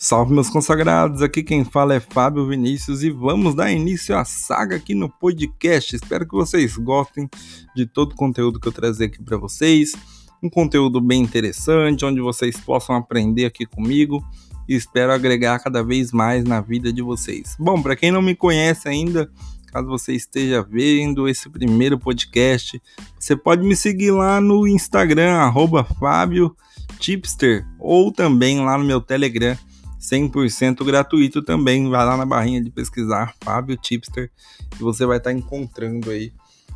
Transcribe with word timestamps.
Salve 0.00 0.32
meus 0.32 0.48
consagrados, 0.48 1.22
aqui 1.22 1.42
quem 1.42 1.64
fala 1.64 1.92
é 1.92 1.98
Fábio 1.98 2.46
Vinícius 2.46 3.02
e 3.02 3.10
vamos 3.10 3.56
dar 3.56 3.72
início 3.72 4.16
à 4.16 4.24
saga 4.24 4.76
aqui 4.76 4.94
no 4.94 5.08
podcast. 5.08 5.96
Espero 5.96 6.24
que 6.24 6.36
vocês 6.36 6.76
gostem 6.76 7.28
de 7.74 7.84
todo 7.84 8.12
o 8.12 8.14
conteúdo 8.14 8.60
que 8.60 8.68
eu 8.68 8.72
trazer 8.72 9.06
aqui 9.06 9.20
para 9.20 9.36
vocês. 9.36 9.96
Um 10.40 10.48
conteúdo 10.48 11.00
bem 11.00 11.20
interessante, 11.20 12.04
onde 12.04 12.20
vocês 12.20 12.56
possam 12.60 12.94
aprender 12.94 13.46
aqui 13.46 13.66
comigo 13.66 14.24
e 14.68 14.76
espero 14.76 15.10
agregar 15.10 15.58
cada 15.58 15.82
vez 15.82 16.12
mais 16.12 16.44
na 16.44 16.60
vida 16.60 16.92
de 16.92 17.02
vocês. 17.02 17.56
Bom, 17.58 17.82
para 17.82 17.96
quem 17.96 18.12
não 18.12 18.22
me 18.22 18.36
conhece 18.36 18.88
ainda, 18.88 19.28
caso 19.66 19.88
você 19.88 20.12
esteja 20.12 20.62
vendo 20.62 21.28
esse 21.28 21.50
primeiro 21.50 21.98
podcast, 21.98 22.80
você 23.18 23.34
pode 23.34 23.66
me 23.66 23.74
seguir 23.74 24.12
lá 24.12 24.40
no 24.40 24.64
Instagram, 24.64 25.32
arroba 25.32 25.82
Fábio 25.82 26.56
Tipster, 27.00 27.66
ou 27.80 28.12
também 28.12 28.60
lá 28.64 28.78
no 28.78 28.84
meu 28.84 29.00
Telegram 29.00 29.58
100% 30.00 30.84
gratuito 30.84 31.42
também. 31.42 31.88
Vai 31.88 32.04
lá 32.04 32.16
na 32.16 32.26
barrinha 32.26 32.62
de 32.62 32.70
pesquisar 32.70 33.34
Fábio 33.42 33.76
Tipster 33.76 34.30
e 34.78 34.82
você 34.82 35.04
vai 35.04 35.18
estar 35.18 35.32
encontrando 35.32 36.10
aí 36.10 36.32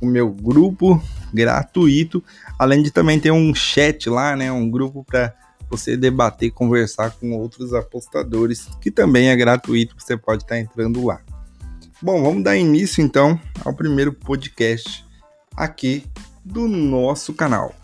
o 0.00 0.06
meu 0.06 0.30
grupo 0.30 1.02
gratuito, 1.32 2.22
além 2.58 2.82
de 2.82 2.90
também 2.90 3.18
ter 3.18 3.30
um 3.30 3.54
chat 3.54 4.10
lá, 4.10 4.36
né, 4.36 4.52
um 4.52 4.70
grupo 4.70 5.02
para 5.04 5.34
você 5.70 5.96
debater, 5.96 6.52
conversar 6.52 7.10
com 7.12 7.32
outros 7.32 7.72
apostadores, 7.72 8.68
que 8.80 8.90
também 8.90 9.28
é 9.28 9.36
gratuito, 9.36 9.96
você 9.98 10.16
pode 10.16 10.42
estar 10.42 10.58
entrando 10.58 11.04
lá. 11.04 11.20
Bom, 12.00 12.22
vamos 12.22 12.44
dar 12.44 12.56
início 12.56 13.02
então 13.02 13.40
ao 13.64 13.72
primeiro 13.72 14.12
podcast 14.12 15.04
aqui 15.56 16.04
do 16.44 16.68
nosso 16.68 17.32
canal. 17.32 17.74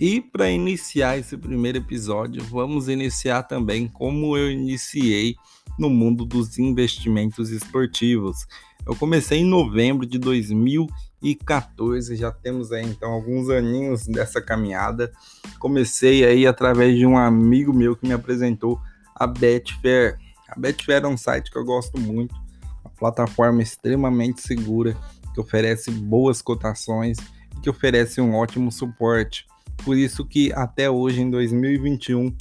E 0.00 0.18
para 0.18 0.50
iniciar 0.50 1.18
esse 1.18 1.36
primeiro 1.36 1.76
episódio, 1.76 2.42
vamos 2.44 2.88
iniciar 2.88 3.42
também 3.42 3.86
como 3.86 4.34
eu 4.34 4.50
iniciei 4.50 5.36
no 5.78 5.90
mundo 5.90 6.24
dos 6.24 6.58
investimentos 6.58 7.50
esportivos. 7.50 8.46
Eu 8.86 8.96
comecei 8.96 9.40
em 9.40 9.44
novembro 9.44 10.06
de 10.06 10.18
2014, 10.18 12.16
já 12.16 12.32
temos 12.32 12.72
aí 12.72 12.82
então 12.82 13.12
alguns 13.12 13.50
aninhos 13.50 14.06
dessa 14.06 14.40
caminhada. 14.40 15.12
Comecei 15.58 16.24
aí 16.24 16.46
através 16.46 16.96
de 16.96 17.04
um 17.04 17.18
amigo 17.18 17.70
meu 17.74 17.94
que 17.94 18.08
me 18.08 18.14
apresentou 18.14 18.80
a 19.14 19.26
Betfair. 19.26 20.16
A 20.48 20.58
Betfair 20.58 21.04
é 21.04 21.08
um 21.08 21.18
site 21.18 21.50
que 21.50 21.58
eu 21.58 21.64
gosto 21.66 22.00
muito, 22.00 22.34
uma 22.82 22.94
plataforma 22.98 23.60
extremamente 23.60 24.40
segura, 24.40 24.96
que 25.34 25.40
oferece 25.42 25.90
boas 25.90 26.40
cotações 26.40 27.18
e 27.54 27.60
que 27.60 27.68
oferece 27.68 28.18
um 28.18 28.34
ótimo 28.34 28.72
suporte. 28.72 29.49
Por 29.84 29.96
isso 29.96 30.24
que 30.24 30.52
até 30.52 30.90
hoje, 30.90 31.22
em 31.22 31.30
2021, 31.30 32.34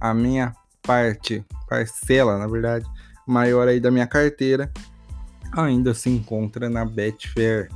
a 0.00 0.14
minha 0.14 0.54
parte, 0.82 1.44
parcela, 1.68 2.38
na 2.38 2.46
verdade, 2.46 2.86
maior 3.26 3.68
aí 3.68 3.80
da 3.80 3.90
minha 3.90 4.06
carteira, 4.06 4.70
ainda 5.52 5.94
se 5.94 6.10
encontra 6.10 6.68
na 6.68 6.84
Betfair. 6.84 7.70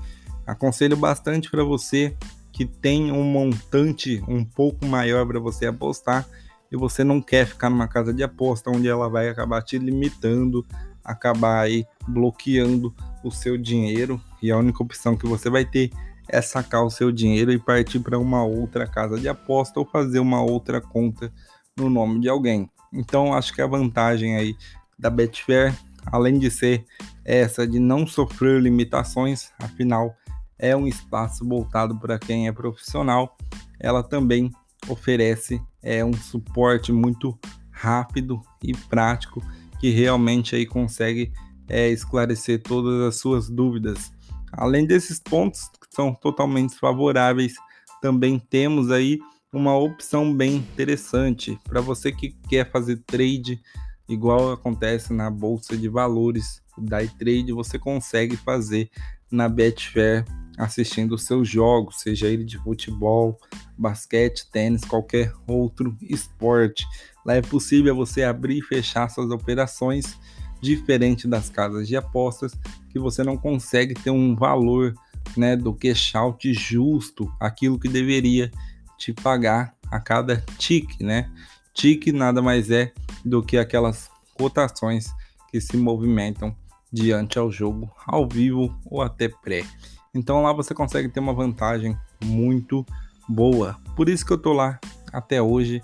Aconselho 0.47 0.97
bastante 0.97 1.50
para 1.50 1.64
você 1.64 2.16
que 2.52 2.64
tem 2.64 3.12
um 3.12 3.22
montante 3.22 4.22
um 4.27 4.44
pouco 4.44 4.84
maior 4.86 5.27
para 5.27 5.38
você 5.38 5.66
apostar 5.66 6.27
e 6.70 6.77
você 6.77 7.05
não 7.05 7.20
quer 7.20 7.47
ficar 7.47 7.70
numa 7.70 7.88
casa 7.88 8.12
de 8.12 8.22
aposta 8.22 8.70
onde 8.70 8.88
ela 8.88 9.08
vai 9.08 9.28
acabar 9.28 9.62
te 9.62 9.78
limitando, 9.78 10.66
acabar 11.05 11.60
aí 11.60 11.86
bloqueando 12.06 12.94
o 13.25 13.30
seu 13.30 13.56
dinheiro 13.56 14.21
e 14.42 14.50
a 14.50 14.59
única 14.59 14.82
opção 14.82 15.16
que 15.16 15.26
você 15.26 15.48
vai 15.48 15.65
ter 15.65 15.91
é 16.28 16.41
sacar 16.41 16.84
o 16.84 16.91
seu 16.91 17.11
dinheiro 17.11 17.53
e 17.53 17.59
partir 17.59 18.00
para 18.00 18.19
uma 18.19 18.44
outra 18.44 18.87
casa 18.87 19.19
de 19.19 19.28
aposta 19.28 19.81
ou 19.81 19.87
fazer 19.87 20.19
uma 20.19 20.43
outra 20.43 20.81
conta 20.81 21.33
no 21.77 21.89
nome 21.89 22.21
de 22.21 22.28
alguém. 22.28 22.71
Então, 22.93 23.34
acho 23.34 23.55
que 23.55 23.62
a 23.62 23.66
vantagem 23.66 24.37
aí 24.37 24.56
da 24.99 25.11
Betfair, 25.11 25.75
além 26.06 26.39
de 26.39 26.50
ser 26.50 26.84
essa 27.25 27.66
de 27.66 27.78
não 27.78 28.06
sofrer 28.06 28.61
limitações, 28.61 29.50
afinal 29.59 30.15
é 30.59 30.77
um 30.77 30.87
espaço 30.87 31.47
voltado 31.47 31.99
para 31.99 32.19
quem 32.19 32.49
é 32.49 32.53
profissional, 32.53 33.37
ela 33.78 34.03
também 34.03 34.50
oferece 34.89 35.60
é 35.83 36.05
um 36.05 36.12
suporte 36.12 36.93
muito 36.93 37.39
rápido 37.71 38.43
e 38.62 38.75
prático 38.75 39.41
que 39.78 39.91
realmente 39.91 40.56
aí 40.56 40.66
consegue 40.66 41.33
é, 41.69 41.89
esclarecer 41.89 42.62
todas 42.62 43.00
as 43.03 43.16
suas 43.16 43.49
dúvidas. 43.49 44.12
Além 44.53 44.87
desses 44.87 45.21
pontos 45.21 45.71
são 45.98 46.14
totalmente 46.14 46.78
favoráveis. 46.78 47.54
Também 48.00 48.38
temos 48.38 48.92
aí 48.92 49.19
uma 49.53 49.76
opção 49.76 50.32
bem 50.32 50.54
interessante 50.56 51.59
para 51.64 51.81
você 51.81 52.12
que 52.12 52.36
quer 52.48 52.70
fazer 52.70 53.03
trade, 53.04 53.60
igual 54.09 54.53
acontece 54.53 55.12
na 55.12 55.28
bolsa 55.28 55.76
de 55.76 55.88
valores, 55.88 56.62
day 56.78 57.09
trade 57.19 57.53
você 57.53 57.81
consegue 57.81 58.36
fazer 58.36 58.88
na 59.28 59.48
Betfair 59.48 60.25
assistindo 60.56 61.14
os 61.16 61.25
seus 61.25 61.48
jogos, 61.48 62.00
seja 62.00 62.28
ele 62.28 62.44
de 62.44 62.59
futebol, 62.59 63.36
basquete, 63.76 64.48
tênis, 64.50 64.84
qualquer 64.84 65.32
outro 65.47 65.97
esporte. 66.03 66.86
Lá 67.25 67.34
é 67.34 67.42
possível 67.42 67.94
você 67.94 68.22
abrir 68.22 68.59
e 68.59 68.62
fechar 68.62 69.09
suas 69.09 69.30
operações 69.30 70.16
diferente 70.60 71.28
das 71.28 71.48
casas 71.48 71.86
de 71.86 71.97
apostas, 71.97 72.59
que 72.91 72.98
você 72.98 73.22
não 73.22 73.36
consegue 73.36 73.94
ter 73.94 74.10
um 74.10 74.34
valor 74.34 74.94
né, 75.37 75.56
do 75.56 75.72
cash 75.72 76.15
out 76.15 76.53
justo, 76.53 77.33
aquilo 77.41 77.78
que 77.78 77.89
deveria 77.89 78.50
te 78.99 79.12
pagar 79.12 79.75
a 79.91 80.00
cada 80.00 80.44
tique, 80.59 81.03
né? 81.03 81.31
Tique 81.72 82.12
nada 82.12 82.43
mais 82.43 82.71
é 82.71 82.93
do 83.25 83.43
que 83.43 83.56
aquelas 83.56 84.11
cotações 84.34 85.12
que 85.50 85.61
se 85.61 85.77
movimentam 85.77 86.55
diante 86.93 87.39
ao 87.39 87.50
jogo 87.50 87.91
ao 88.06 88.28
vivo 88.28 88.75
ou 88.87 89.03
até 89.03 89.28
pré. 89.28 89.65
Então 90.15 90.43
lá 90.43 90.53
você 90.53 90.75
consegue 90.75 91.09
ter 91.09 91.21
uma 91.21 91.33
vantagem 91.33 91.97
muito 92.25 92.84
boa. 93.28 93.77
Por 93.95 94.09
isso 94.09 94.25
que 94.25 94.33
eu 94.33 94.39
tô 94.39 94.53
lá 94.53 94.81
até 95.12 95.41
hoje 95.41 95.83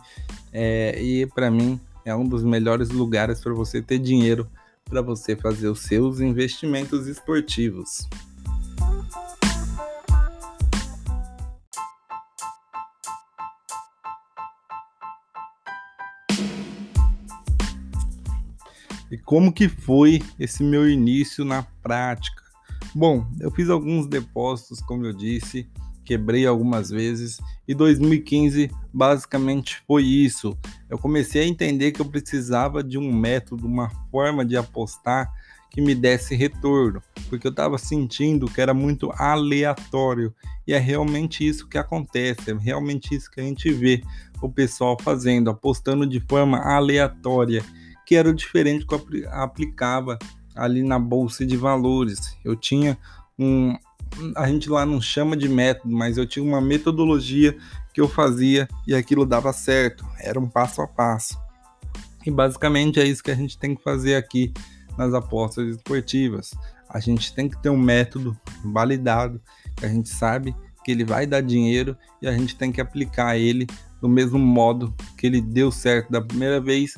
é, 0.52 1.00
e 1.00 1.26
para 1.26 1.50
mim 1.50 1.80
é 2.04 2.14
um 2.14 2.26
dos 2.26 2.42
melhores 2.42 2.90
lugares 2.90 3.40
para 3.40 3.54
você 3.54 3.80
ter 3.80 3.98
dinheiro 3.98 4.48
para 4.84 5.00
você 5.00 5.34
fazer 5.34 5.68
os 5.68 5.80
seus 5.80 6.20
investimentos 6.20 7.06
esportivos. 7.06 8.06
E 19.14 19.18
como 19.18 19.52
que 19.52 19.68
foi 19.68 20.20
esse 20.40 20.64
meu 20.64 20.90
início 20.90 21.44
na 21.44 21.62
prática? 21.80 22.42
Bom, 22.92 23.24
eu 23.38 23.48
fiz 23.48 23.70
alguns 23.70 24.08
depósitos, 24.08 24.80
como 24.80 25.06
eu 25.06 25.12
disse, 25.12 25.68
quebrei 26.04 26.44
algumas 26.44 26.90
vezes 26.90 27.38
e 27.68 27.76
2015 27.76 28.72
basicamente 28.92 29.80
foi 29.86 30.02
isso. 30.02 30.58
Eu 30.90 30.98
comecei 30.98 31.42
a 31.42 31.46
entender 31.46 31.92
que 31.92 32.00
eu 32.00 32.06
precisava 32.06 32.82
de 32.82 32.98
um 32.98 33.12
método, 33.12 33.68
uma 33.68 33.88
forma 34.10 34.44
de 34.44 34.56
apostar 34.56 35.32
que 35.70 35.80
me 35.80 35.94
desse 35.94 36.34
retorno, 36.34 37.00
porque 37.28 37.46
eu 37.46 37.52
estava 37.52 37.78
sentindo 37.78 38.46
que 38.46 38.60
era 38.60 38.74
muito 38.74 39.12
aleatório 39.12 40.34
e 40.66 40.72
é 40.72 40.78
realmente 40.78 41.46
isso 41.46 41.68
que 41.68 41.78
acontece, 41.78 42.50
é 42.50 42.54
realmente 42.54 43.14
isso 43.14 43.30
que 43.30 43.40
a 43.40 43.44
gente 43.44 43.72
vê 43.72 44.02
o 44.42 44.48
pessoal 44.48 44.96
fazendo, 45.00 45.50
apostando 45.50 46.04
de 46.04 46.18
forma 46.18 46.58
aleatória, 46.58 47.64
que 48.06 48.14
era 48.14 48.28
o 48.28 48.34
diferente 48.34 48.86
que 48.86 48.94
eu 48.94 49.02
aplicava 49.32 50.18
ali 50.54 50.82
na 50.82 50.98
bolsa 50.98 51.44
de 51.44 51.56
valores. 51.56 52.36
Eu 52.44 52.54
tinha 52.54 52.96
um, 53.38 53.76
a 54.36 54.48
gente 54.48 54.68
lá 54.70 54.86
não 54.86 55.00
chama 55.00 55.36
de 55.36 55.48
método, 55.48 55.94
mas 55.94 56.16
eu 56.16 56.26
tinha 56.26 56.44
uma 56.44 56.60
metodologia 56.60 57.56
que 57.92 58.00
eu 58.00 58.08
fazia 58.08 58.68
e 58.86 58.94
aquilo 58.94 59.26
dava 59.26 59.52
certo, 59.52 60.04
era 60.20 60.38
um 60.38 60.48
passo 60.48 60.82
a 60.82 60.86
passo. 60.86 61.38
E 62.24 62.30
basicamente 62.30 63.00
é 63.00 63.04
isso 63.04 63.22
que 63.22 63.30
a 63.30 63.34
gente 63.34 63.58
tem 63.58 63.74
que 63.74 63.82
fazer 63.82 64.16
aqui 64.16 64.52
nas 64.96 65.12
apostas 65.12 65.76
esportivas. 65.76 66.52
A 66.88 67.00
gente 67.00 67.34
tem 67.34 67.48
que 67.48 67.60
ter 67.60 67.70
um 67.70 67.78
método 67.78 68.38
validado, 68.64 69.40
que 69.76 69.84
a 69.84 69.88
gente 69.88 70.08
sabe 70.08 70.54
que 70.84 70.92
ele 70.92 71.04
vai 71.04 71.26
dar 71.26 71.40
dinheiro 71.40 71.96
e 72.20 72.28
a 72.28 72.32
gente 72.32 72.56
tem 72.56 72.70
que 72.70 72.80
aplicar 72.80 73.36
ele 73.36 73.66
do 74.00 74.08
mesmo 74.08 74.38
modo 74.38 74.94
que 75.16 75.26
ele 75.26 75.40
deu 75.40 75.70
certo 75.70 76.12
da 76.12 76.20
primeira 76.20 76.60
vez, 76.60 76.94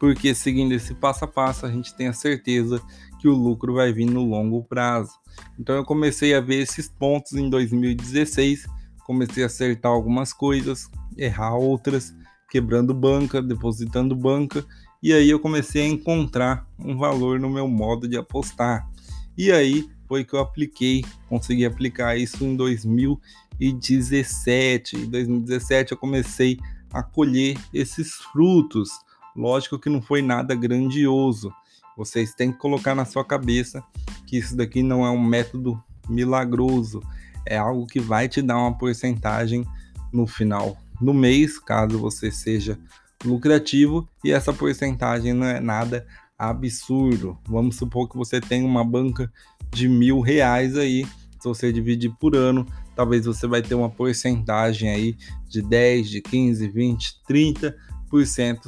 porque 0.00 0.34
seguindo 0.34 0.72
esse 0.72 0.92
passo 0.94 1.24
a 1.26 1.28
passo 1.28 1.66
a 1.66 1.70
gente 1.70 1.94
tem 1.94 2.08
a 2.08 2.14
certeza 2.14 2.80
que 3.20 3.28
o 3.28 3.34
lucro 3.34 3.74
vai 3.74 3.92
vir 3.92 4.06
no 4.06 4.24
longo 4.24 4.64
prazo. 4.64 5.12
Então 5.58 5.76
eu 5.76 5.84
comecei 5.84 6.34
a 6.34 6.40
ver 6.40 6.62
esses 6.62 6.88
pontos 6.88 7.34
em 7.34 7.50
2016, 7.50 8.66
comecei 9.04 9.42
a 9.42 9.46
acertar 9.46 9.92
algumas 9.92 10.32
coisas, 10.32 10.90
errar 11.18 11.54
outras, 11.54 12.14
quebrando 12.50 12.94
banca, 12.94 13.42
depositando 13.42 14.16
banca, 14.16 14.64
e 15.02 15.12
aí 15.12 15.28
eu 15.28 15.38
comecei 15.38 15.82
a 15.82 15.88
encontrar 15.88 16.66
um 16.78 16.96
valor 16.96 17.38
no 17.38 17.50
meu 17.50 17.68
modo 17.68 18.08
de 18.08 18.16
apostar. 18.16 18.88
E 19.36 19.52
aí 19.52 19.86
foi 20.08 20.24
que 20.24 20.32
eu 20.32 20.40
apliquei, 20.40 21.04
consegui 21.28 21.66
aplicar 21.66 22.16
isso 22.16 22.42
em 22.44 22.56
2017. 22.56 24.96
Em 24.96 25.10
2017 25.10 25.92
eu 25.92 25.98
comecei 25.98 26.58
a 26.92 27.02
colher 27.02 27.56
esses 27.72 28.14
frutos. 28.14 28.90
Lógico 29.36 29.78
que 29.78 29.88
não 29.88 30.02
foi 30.02 30.22
nada 30.22 30.54
grandioso. 30.54 31.52
Vocês 31.96 32.34
têm 32.34 32.52
que 32.52 32.58
colocar 32.58 32.94
na 32.94 33.04
sua 33.04 33.24
cabeça 33.24 33.82
que 34.26 34.38
isso 34.38 34.56
daqui 34.56 34.82
não 34.82 35.04
é 35.04 35.10
um 35.10 35.22
método 35.22 35.82
milagroso, 36.08 37.02
é 37.46 37.56
algo 37.56 37.86
que 37.86 38.00
vai 38.00 38.28
te 38.28 38.40
dar 38.42 38.58
uma 38.58 38.76
porcentagem 38.76 39.66
no 40.12 40.26
final 40.26 40.76
do 41.00 41.14
mês, 41.14 41.58
caso 41.58 41.98
você 41.98 42.30
seja 42.30 42.78
lucrativo, 43.24 44.08
e 44.24 44.30
essa 44.30 44.52
porcentagem 44.52 45.32
não 45.32 45.46
é 45.46 45.60
nada 45.60 46.06
absurdo. 46.38 47.38
Vamos 47.46 47.76
supor 47.76 48.08
que 48.08 48.16
você 48.16 48.40
tem 48.40 48.64
uma 48.64 48.84
banca 48.84 49.30
de 49.70 49.88
mil 49.88 50.20
reais 50.20 50.76
aí, 50.76 51.04
se 51.38 51.48
você 51.48 51.72
dividir 51.72 52.10
por 52.20 52.36
ano, 52.36 52.66
talvez 52.94 53.24
você 53.24 53.46
vai 53.46 53.62
ter 53.62 53.74
uma 53.74 53.88
porcentagem 53.88 54.90
aí 54.90 55.16
de 55.48 55.62
10, 55.62 56.10
de 56.10 56.20
15, 56.20 56.68
20, 56.68 57.14
30% 57.28 57.74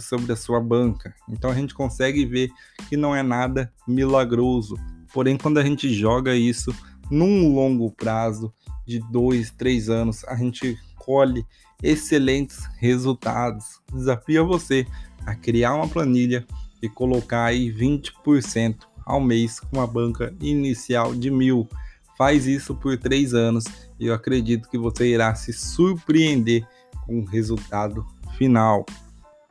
sobre 0.01 0.33
a 0.33 0.37
sua 0.37 0.61
banca. 0.61 1.15
Então 1.29 1.51
a 1.51 1.55
gente 1.55 1.75
consegue 1.75 2.25
ver 2.25 2.51
que 2.89 2.97
não 2.97 3.15
é 3.15 3.23
nada 3.23 3.73
milagroso. 3.87 4.77
Porém, 5.13 5.37
quando 5.37 5.59
a 5.59 5.65
gente 5.65 5.93
joga 5.93 6.35
isso 6.35 6.75
num 7.11 7.55
longo 7.55 7.91
prazo 7.91 8.53
de 8.87 9.01
2, 9.11 9.51
3 9.51 9.89
anos, 9.89 10.25
a 10.25 10.37
gente 10.37 10.79
colhe 10.97 11.45
excelentes 11.83 12.65
resultados. 12.79 13.81
Desafio 13.93 14.47
você 14.47 14.87
a 15.27 15.35
criar 15.35 15.75
uma 15.75 15.89
planilha 15.89 16.47
e 16.81 16.89
colocar 16.89 17.45
aí 17.45 17.73
20% 17.73 18.77
ao 19.05 19.21
mês 19.21 19.61
com 19.61 19.77
uma 19.77 19.87
banca 19.87 20.35
inicial 20.41 21.15
de 21.15 21.31
mil. 21.31 21.69
Faz 22.17 22.47
isso 22.47 22.75
por 22.75 22.97
três 22.97 23.35
anos 23.35 23.65
e 23.99 24.07
eu 24.07 24.15
acredito 24.15 24.69
que 24.69 24.79
você 24.79 25.09
irá 25.09 25.35
se 25.35 25.53
surpreender 25.53 26.67
com 27.07 27.21
o 27.21 27.25
resultado 27.25 28.07
final. 28.37 28.87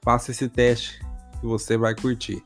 Faça 0.04 0.32
esse 0.32 0.48
teste 0.50 1.00
que 1.40 1.46
você 1.46 1.78
vai 1.78 1.96
curtir. 1.96 2.44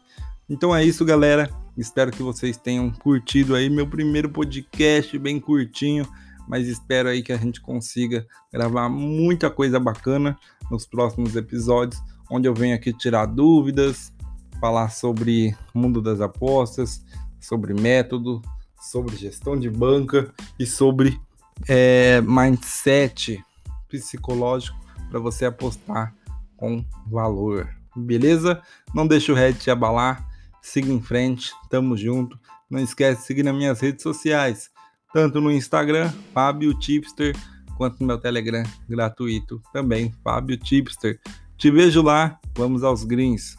Então 0.50 0.76
é 0.76 0.84
isso, 0.84 1.04
galera. 1.06 1.50
Espero 1.78 2.12
que 2.12 2.24
vocês 2.24 2.58
tenham 2.58 2.90
curtido 2.92 3.56
aí 3.56 3.70
meu 3.70 3.88
primeiro 3.88 4.30
podcast 4.30 5.18
bem 5.18 5.40
curtinho 5.40 6.08
mas 6.48 6.68
espero 6.68 7.10
aí 7.10 7.24
que 7.24 7.34
a 7.34 7.38
gente 7.38 7.62
consiga 7.62 8.26
gravar 8.52 8.90
muita 8.90 9.50
coisa 9.50 9.80
bacana 9.80 10.38
nos 10.70 10.86
próximos 10.86 11.36
episódios, 11.36 12.02
onde 12.30 12.48
eu 12.48 12.54
venho 12.54 12.76
aqui 12.76 12.94
tirar 12.94 13.26
dúvidas, 13.26 14.14
falar 14.60 14.90
sobre 14.90 15.56
mundo 15.74 16.02
das 16.02 16.22
apostas, 16.22 17.04
sobre 17.40 17.74
método, 17.74 18.42
sobre 18.80 19.16
gestão 19.16 19.58
de 19.60 19.70
banca 19.70 20.34
e 20.60 20.66
sobre 20.66 21.20
é, 21.68 22.22
mindset 22.22 23.44
psicológico 23.90 24.78
para 25.10 25.20
você 25.20 25.46
apostar 25.46 26.14
com 26.58 26.84
valor. 27.08 27.70
Beleza? 27.96 28.62
Não 28.94 29.08
deixe 29.08 29.32
o 29.32 29.36
Red 29.36 29.54
te 29.54 29.72
abalar. 29.72 30.28
Siga 30.62 30.92
em 30.92 31.02
frente, 31.02 31.52
tamo 31.70 31.96
junto. 31.96 32.40
Não 32.70 32.80
esquece 32.80 33.22
de 33.22 33.28
seguir 33.28 33.44
nas 33.44 33.56
minhas 33.56 33.80
redes 33.80 34.02
sociais 34.04 34.72
tanto 35.16 35.40
no 35.40 35.50
Instagram, 35.50 36.12
Fábio 36.34 36.78
Tipster, 36.78 37.34
quanto 37.78 38.02
no 38.02 38.08
meu 38.08 38.18
Telegram 38.18 38.66
gratuito 38.86 39.62
também, 39.72 40.14
Fábio 40.22 40.58
Tipster. 40.58 41.22
Te 41.58 41.72
vejo 41.72 42.02
lá, 42.02 42.38
vamos 42.54 42.84
aos 42.84 43.06
greens. 43.06 43.56